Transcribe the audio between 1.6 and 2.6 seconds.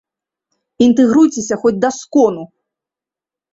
хоць да скону!